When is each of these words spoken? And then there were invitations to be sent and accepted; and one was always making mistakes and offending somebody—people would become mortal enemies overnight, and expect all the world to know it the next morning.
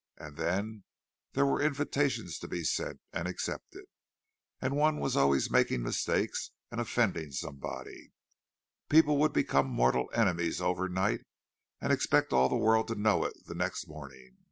And 0.17 0.35
then 0.35 0.83
there 1.33 1.45
were 1.45 1.61
invitations 1.61 2.39
to 2.39 2.47
be 2.47 2.63
sent 2.63 3.01
and 3.13 3.27
accepted; 3.27 3.83
and 4.59 4.75
one 4.75 4.97
was 4.99 5.15
always 5.15 5.51
making 5.51 5.83
mistakes 5.83 6.49
and 6.71 6.81
offending 6.81 7.29
somebody—people 7.31 9.15
would 9.19 9.31
become 9.31 9.67
mortal 9.67 10.09
enemies 10.15 10.59
overnight, 10.59 11.21
and 11.79 11.93
expect 11.93 12.33
all 12.33 12.49
the 12.49 12.55
world 12.55 12.87
to 12.87 12.95
know 12.95 13.23
it 13.25 13.45
the 13.45 13.53
next 13.53 13.87
morning. 13.87 14.39